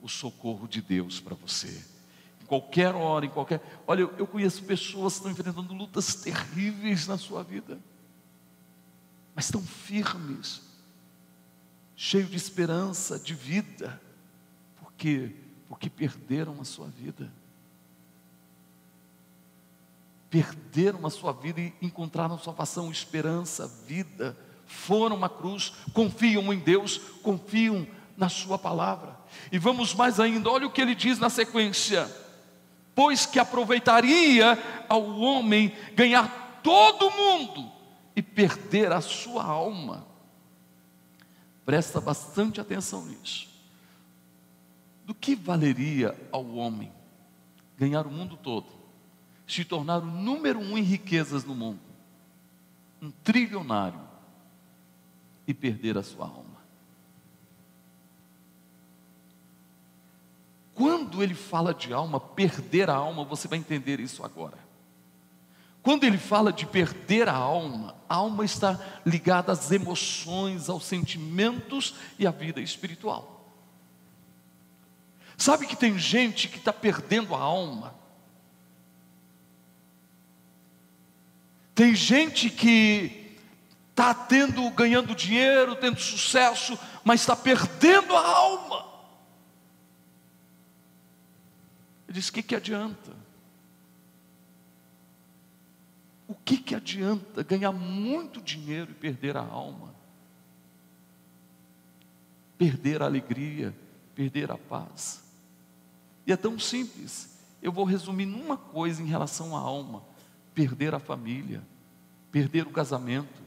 [0.03, 1.85] o socorro de Deus para você.
[2.43, 3.63] Em qualquer hora, em qualquer.
[3.87, 7.79] Olha, eu, eu conheço pessoas que estão enfrentando lutas terríveis na sua vida,
[9.35, 10.63] mas estão firmes,
[11.95, 14.01] cheios de esperança, de vida.
[14.81, 15.35] Por quê?
[15.69, 17.33] Porque perderam a sua vida
[20.31, 26.99] perderam a sua vida e encontraram salvação, esperança, vida, foram à cruz, confiam em Deus,
[27.23, 29.19] confiam na Sua palavra.
[29.51, 32.09] E vamos mais ainda, olha o que ele diz na sequência:
[32.95, 34.57] pois que aproveitaria
[34.89, 37.73] ao homem ganhar todo o mundo
[38.15, 40.07] e perder a sua alma.
[41.65, 43.49] Presta bastante atenção nisso.
[45.05, 46.93] Do que valeria ao homem
[47.77, 48.80] ganhar o mundo todo?
[49.53, 51.81] Se tornar o número um em riquezas no mundo,
[53.01, 54.01] um trilionário,
[55.47, 56.61] e perder a sua alma.
[60.75, 64.57] Quando ele fala de alma, perder a alma, você vai entender isso agora.
[65.83, 71.95] Quando ele fala de perder a alma, a alma está ligada às emoções, aos sentimentos
[72.19, 73.53] e à vida espiritual.
[75.37, 78.00] Sabe que tem gente que está perdendo a alma
[81.81, 83.39] Tem gente que
[83.89, 88.85] está tendo, ganhando dinheiro, tendo sucesso, mas está perdendo a alma.
[92.07, 93.17] Ele diz: o que, que adianta?
[96.29, 99.95] O que, que adianta ganhar muito dinheiro e perder a alma?
[102.59, 103.75] Perder a alegria,
[104.15, 105.25] perder a paz.
[106.27, 107.39] E é tão simples.
[107.63, 110.05] Eu vou resumir numa coisa em relação à alma:
[110.55, 111.70] perder a família,
[112.31, 113.41] perder o casamento,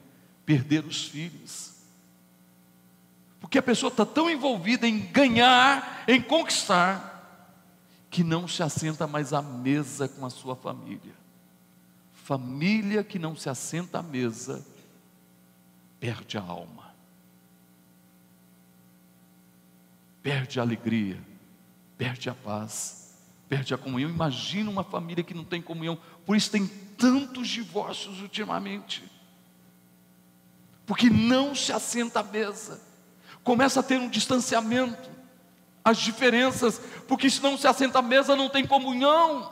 [0.46, 1.74] perder os filhos.
[3.40, 7.12] Porque a pessoa está tão envolvida em ganhar, em conquistar,
[8.10, 11.14] que não se assenta mais à mesa com a sua família.
[12.14, 14.66] Família que não se assenta à mesa,
[16.00, 16.94] perde a alma,
[20.22, 21.20] perde a alegria,
[21.98, 23.14] perde a paz,
[23.50, 24.10] perde a comunhão.
[24.10, 29.04] Imagina uma família que não tem comunhão, por isso tem tantos divórcios ultimamente,
[30.86, 32.82] porque não se assenta à mesa,
[33.44, 35.10] começa a ter um distanciamento,
[35.84, 39.52] as diferenças, porque se não se assenta à mesa não tem comunhão.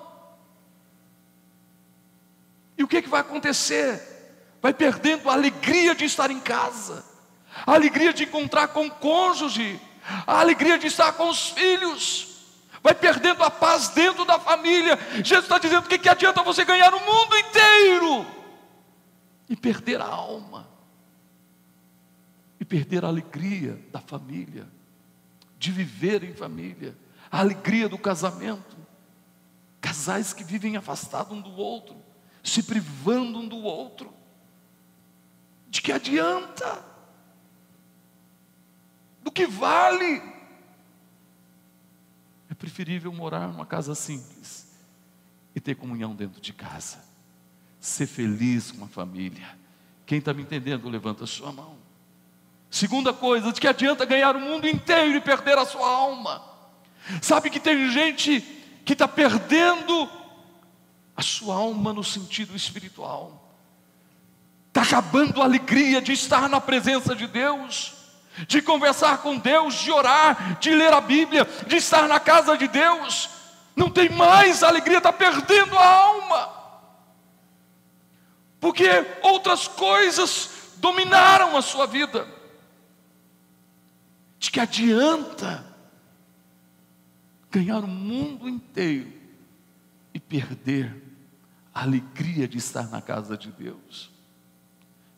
[2.77, 4.01] E o que, que vai acontecer?
[4.61, 7.03] Vai perdendo a alegria de estar em casa,
[7.65, 9.79] a alegria de encontrar com o cônjuge,
[10.25, 12.30] a alegria de estar com os filhos
[12.83, 14.97] vai perdendo a paz dentro da família.
[15.23, 18.25] Jesus está dizendo: que, que adianta você ganhar o mundo inteiro
[19.49, 20.67] e perder a alma,
[22.59, 24.67] e perder a alegria da família,
[25.57, 26.97] de viver em família,
[27.29, 28.77] a alegria do casamento.
[29.79, 31.95] Casais que vivem afastados um do outro,
[32.43, 34.13] se privando um do outro.
[35.67, 36.85] De que adianta?
[39.23, 40.30] Do que vale?
[42.61, 44.67] Preferível morar numa casa simples
[45.55, 47.03] e ter comunhão dentro de casa.
[47.79, 49.57] Ser feliz com a família.
[50.05, 51.75] Quem está me entendendo, levanta a sua mão.
[52.69, 56.39] Segunda coisa, de que adianta ganhar o mundo inteiro e perder a sua alma.
[57.19, 58.41] Sabe que tem gente
[58.85, 60.07] que está perdendo
[61.17, 63.51] a sua alma no sentido espiritual,
[64.67, 68.00] está acabando a alegria de estar na presença de Deus
[68.47, 72.67] de conversar com Deus, de orar, de ler a Bíblia, de estar na casa de
[72.67, 73.29] Deus.
[73.75, 76.49] Não tem mais alegria, está perdendo a alma.
[78.59, 78.87] Porque
[79.23, 82.27] outras coisas dominaram a sua vida.
[84.37, 85.65] De que adianta
[87.49, 89.11] ganhar o mundo inteiro
[90.13, 90.95] e perder
[91.73, 94.11] a alegria de estar na casa de Deus,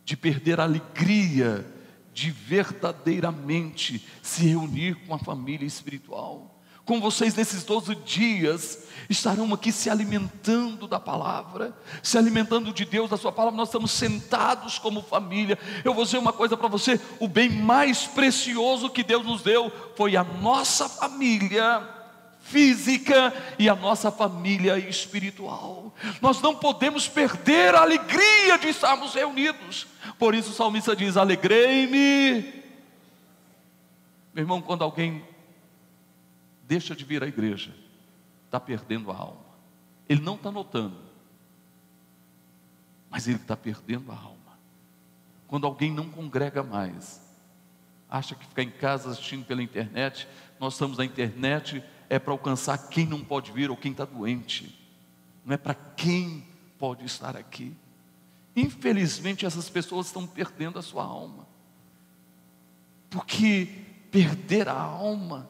[0.03, 1.65] de perder a alegria
[2.13, 6.49] de verdadeiramente se reunir com a família espiritual.
[6.85, 13.09] com vocês nesses 12 dias, estarão aqui se alimentando da palavra, se alimentando de Deus,
[13.09, 13.55] da Sua palavra.
[13.55, 15.57] Nós estamos sentados como família.
[15.81, 19.71] Eu vou dizer uma coisa para você: o bem mais precioso que Deus nos deu
[19.95, 21.92] foi a nossa família
[22.53, 25.91] física e a nossa família espiritual.
[26.21, 29.87] Nós não podemos perder a alegria de estarmos reunidos.
[30.19, 32.63] Por isso o salmista diz: Alegrei-me.
[34.33, 35.25] Meu irmão, quando alguém
[36.67, 37.73] deixa de vir à igreja,
[38.45, 39.43] está perdendo a alma.
[40.07, 40.97] Ele não está notando,
[43.09, 44.37] mas ele está perdendo a alma.
[45.47, 47.21] Quando alguém não congrega mais,
[48.09, 50.27] acha que ficar em casa assistindo pela internet,
[50.59, 51.83] nós estamos na internet
[52.13, 54.79] é para alcançar quem não pode vir ou quem está doente,
[55.43, 56.45] não é para quem
[56.77, 57.75] pode estar aqui.
[58.55, 61.47] Infelizmente, essas pessoas estão perdendo a sua alma,
[63.09, 63.67] porque
[64.11, 65.49] perder a alma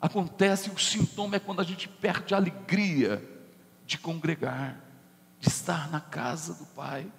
[0.00, 3.20] acontece, o sintoma é quando a gente perde a alegria
[3.84, 4.80] de congregar,
[5.40, 7.10] de estar na casa do Pai.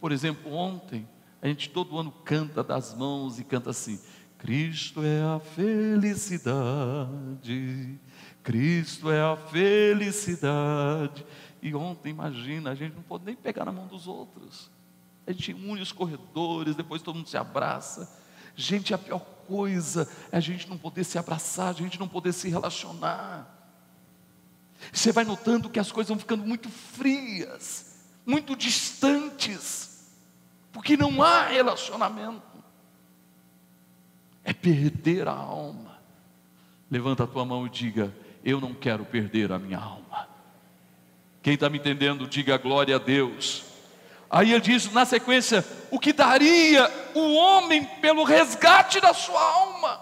[0.00, 1.08] Por exemplo, ontem,
[1.42, 3.98] a gente todo ano canta das mãos e canta assim:
[4.40, 6.48] Cristo é a felicidade,
[8.42, 11.26] Cristo é a felicidade.
[11.60, 14.70] E ontem, imagina, a gente não pode nem pegar na mão dos outros.
[15.26, 18.18] A gente une os corredores, depois todo mundo se abraça.
[18.56, 22.32] Gente, a pior coisa é a gente não poder se abraçar, a gente não poder
[22.32, 23.46] se relacionar.
[24.90, 30.08] Você vai notando que as coisas vão ficando muito frias, muito distantes,
[30.72, 32.49] porque não há relacionamento.
[34.50, 35.96] É perder a alma.
[36.90, 38.12] Levanta a tua mão e diga:
[38.44, 40.28] Eu não quero perder a minha alma.
[41.40, 43.62] Quem está me entendendo, diga glória a Deus.
[44.28, 50.00] Aí ele diz na sequência: o que daria o homem pelo resgate da sua alma?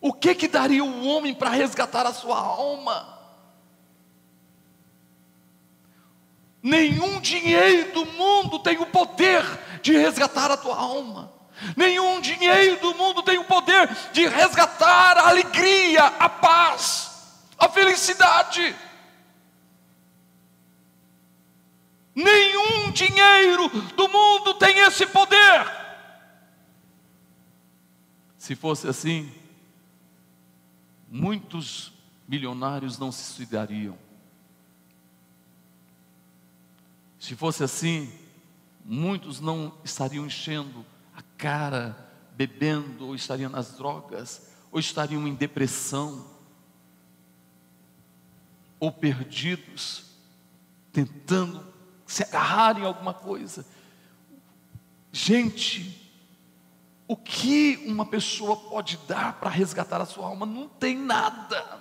[0.00, 3.18] O que que daria o homem para resgatar a sua alma?
[6.62, 9.42] Nenhum dinheiro do mundo tem o poder
[9.82, 11.39] de resgatar a tua alma.
[11.76, 17.10] Nenhum dinheiro do mundo tem o poder de resgatar a alegria, a paz,
[17.58, 18.74] a felicidade.
[22.14, 25.80] Nenhum dinheiro do mundo tem esse poder.
[28.38, 29.32] Se fosse assim,
[31.08, 31.92] muitos
[32.26, 33.98] milionários não se suicidariam.
[37.18, 38.10] Se fosse assim,
[38.84, 40.86] muitos não estariam enchendo
[41.40, 41.96] cara,
[42.32, 46.26] bebendo, ou estariam nas drogas, ou estariam em depressão,
[48.78, 50.04] ou perdidos,
[50.92, 51.66] tentando
[52.06, 53.64] se agarrarem em alguma coisa.
[55.10, 55.98] Gente,
[57.08, 60.44] o que uma pessoa pode dar para resgatar a sua alma?
[60.44, 61.80] Não tem nada.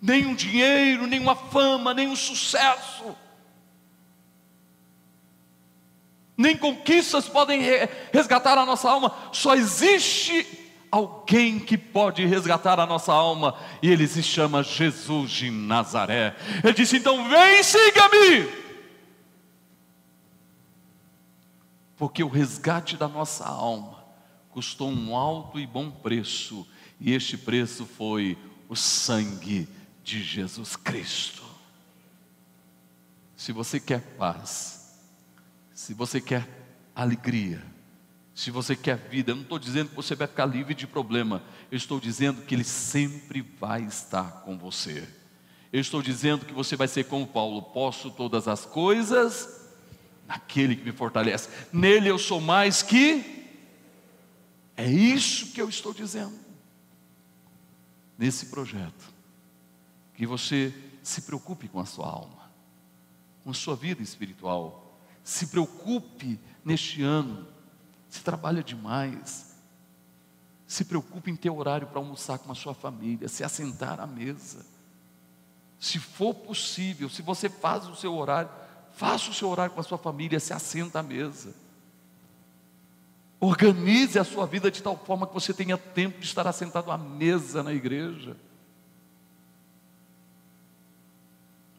[0.00, 3.16] Nem um dinheiro, nem uma fama, nem um sucesso.
[6.38, 7.60] Nem conquistas podem
[8.12, 9.12] resgatar a nossa alma.
[9.32, 10.46] Só existe
[10.88, 16.36] alguém que pode resgatar a nossa alma, e ele se chama Jesus de Nazaré.
[16.62, 18.48] Ele disse: Então vem, siga-me.
[21.96, 24.04] Porque o resgate da nossa alma
[24.50, 26.64] custou um alto e bom preço,
[27.00, 29.68] e este preço foi o sangue
[30.04, 31.42] de Jesus Cristo.
[33.36, 34.77] Se você quer paz,
[35.78, 36.44] se você quer
[36.92, 37.64] alegria,
[38.34, 41.40] se você quer vida, eu não estou dizendo que você vai ficar livre de problema,
[41.70, 45.08] eu estou dizendo que Ele sempre vai estar com você.
[45.72, 49.68] Eu estou dizendo que você vai ser como Paulo: posso todas as coisas
[50.26, 51.48] naquele que me fortalece.
[51.72, 53.46] Nele eu sou mais que.
[54.76, 56.36] É isso que eu estou dizendo.
[58.18, 59.14] Nesse projeto,
[60.14, 60.74] que você
[61.04, 62.50] se preocupe com a sua alma,
[63.44, 64.87] com a sua vida espiritual.
[65.28, 67.46] Se preocupe neste ano
[68.08, 69.54] se trabalha demais.
[70.66, 74.64] Se preocupe em ter horário para almoçar com a sua família, se assentar à mesa.
[75.78, 78.50] Se for possível, se você faz o seu horário,
[78.94, 81.54] faça o seu horário com a sua família, se assenta à mesa.
[83.38, 86.96] Organize a sua vida de tal forma que você tenha tempo de estar assentado à
[86.96, 88.34] mesa na igreja.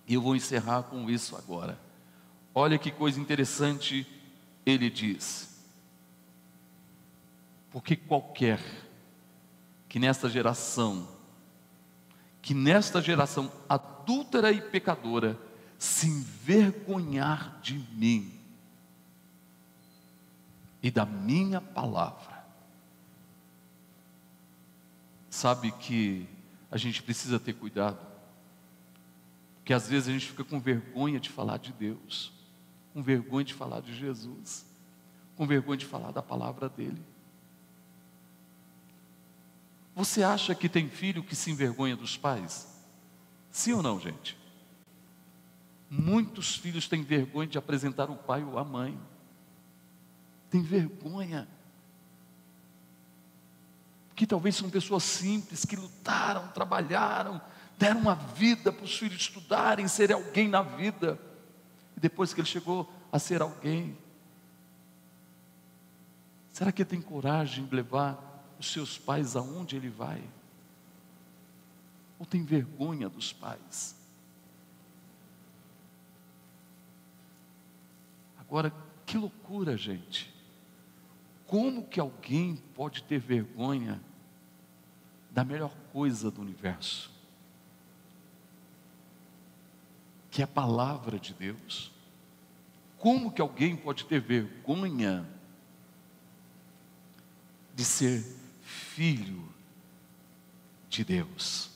[0.08, 1.89] E eu vou encerrar com isso agora.
[2.54, 4.08] Olha que coisa interessante
[4.66, 5.50] ele diz.
[7.72, 8.60] Porque qualquer
[9.88, 11.08] que nesta geração,
[12.42, 15.38] que nesta geração adúltera e pecadora,
[15.78, 18.34] se envergonhar de mim
[20.82, 22.46] e da minha palavra,
[25.30, 26.28] sabe que
[26.72, 28.00] a gente precisa ter cuidado,
[29.56, 32.39] porque às vezes a gente fica com vergonha de falar de Deus,
[32.94, 34.66] com vergonha de falar de Jesus,
[35.36, 37.02] com vergonha de falar da palavra dele.
[39.96, 42.68] Você acha que tem filho que se envergonha dos pais?
[43.52, 44.38] Sim ou não, gente?
[45.90, 48.98] Muitos filhos têm vergonha de apresentar o pai ou a mãe.
[50.50, 51.48] Tem vergonha.
[54.16, 57.42] Que talvez são pessoas simples que lutaram, trabalharam,
[57.78, 61.20] deram uma vida para os filhos estudarem, serem alguém na vida.
[62.00, 63.98] E depois que ele chegou a ser alguém,
[66.50, 68.18] será que ele tem coragem de levar
[68.58, 70.24] os seus pais aonde ele vai?
[72.18, 73.98] Ou tem vergonha dos pais?
[78.40, 78.74] Agora,
[79.06, 80.34] que loucura, gente.
[81.46, 84.02] Como que alguém pode ter vergonha
[85.30, 87.19] da melhor coisa do universo?
[90.40, 91.92] Que é a palavra de Deus.
[92.98, 95.28] Como que alguém pode ter vergonha
[97.76, 98.24] de ser
[98.64, 99.44] filho
[100.90, 101.70] de Deus?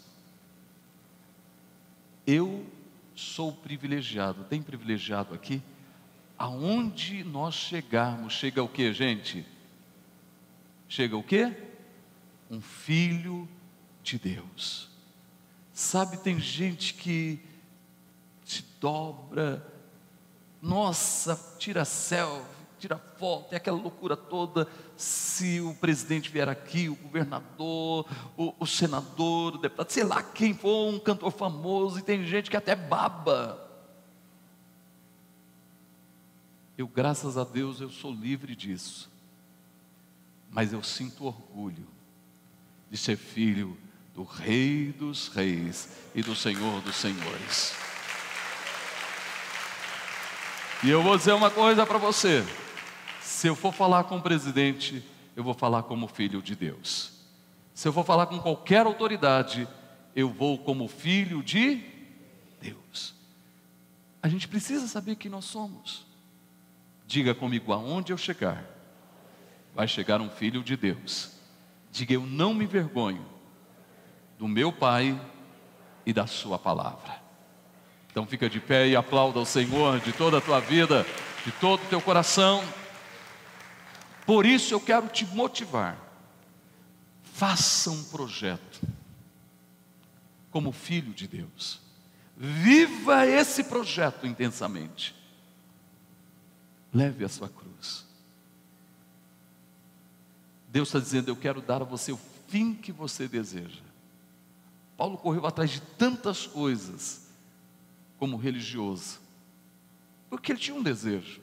[2.26, 2.66] Eu
[3.14, 5.61] sou privilegiado, tem privilegiado aqui?
[6.38, 9.45] Aonde nós chegarmos, chega o que, gente?
[10.88, 11.53] Chega o que?
[12.49, 13.45] Um filho
[14.01, 14.89] de Deus.
[15.74, 17.51] Sabe, tem gente que
[18.46, 19.66] se dobra,
[20.62, 24.68] nossa, tira selfie, tira foto, é aquela loucura toda.
[24.96, 28.06] Se o presidente vier aqui, o governador,
[28.38, 32.50] o, o senador, o deputado, sei lá quem for, um cantor famoso, e tem gente
[32.50, 33.60] que até baba.
[36.78, 39.10] Eu, graças a Deus, eu sou livre disso.
[40.50, 41.88] Mas eu sinto orgulho
[42.89, 43.78] de ser filho
[44.14, 47.74] do Rei dos Reis e do Senhor dos Senhores.
[50.84, 52.45] E eu vou dizer uma coisa para você:
[53.21, 55.01] se eu for falar com o presidente,
[55.34, 57.13] eu vou falar como filho de Deus.
[57.73, 59.65] Se eu for falar com qualquer autoridade,
[60.13, 61.81] eu vou como filho de
[62.59, 63.15] Deus.
[64.21, 66.05] A gente precisa saber quem nós somos.
[67.07, 68.65] Diga comigo, aonde eu chegar,
[69.73, 71.31] vai chegar um filho de Deus.
[71.91, 73.25] Diga, eu não me vergonho
[74.38, 75.17] do meu Pai
[76.05, 77.22] e da Sua palavra.
[78.14, 81.03] Então fica de pé e aplauda o Senhor de toda a tua vida,
[81.43, 82.64] de todo o teu coração.
[84.24, 85.97] Por isso eu quero te motivar.
[87.24, 88.82] Faça um projeto
[90.51, 91.82] como filho de Deus.
[92.38, 95.16] Viva esse projeto intensamente.
[96.93, 98.05] Leve a sua cruz.
[100.68, 103.82] Deus está dizendo: Eu quero dar a você o fim que você deseja.
[104.95, 107.22] Paulo correu atrás de tantas coisas
[108.24, 109.19] como religioso,
[110.30, 111.41] porque ele tinha um desejo,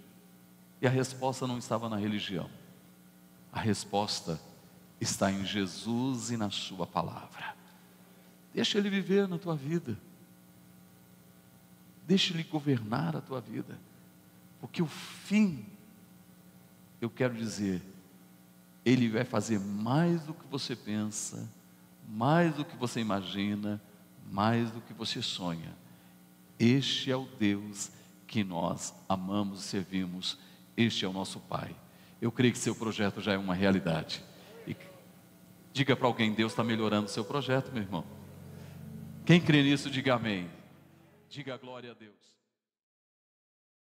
[0.81, 2.49] e a resposta não estava na religião.
[3.53, 4.41] A resposta
[4.99, 7.55] está em Jesus e na Sua palavra.
[8.55, 9.95] Deixa Ele viver na tua vida.
[12.07, 13.78] Deixa Ele governar a tua vida.
[14.59, 15.66] Porque o fim,
[16.99, 17.83] eu quero dizer,
[18.87, 21.47] Ele vai fazer mais do que você pensa,
[22.09, 23.78] mais do que você imagina,
[24.33, 25.78] mais do que você sonha.
[26.61, 27.91] Este é o Deus
[28.27, 30.39] que nós amamos e servimos.
[30.77, 31.75] Este é o nosso Pai.
[32.21, 34.23] Eu creio que seu projeto já é uma realidade.
[34.67, 34.77] E
[35.73, 38.05] diga para alguém: Deus está melhorando o seu projeto, meu irmão.
[39.25, 40.51] Quem crê nisso, diga amém.
[41.31, 42.30] Diga glória a Deus.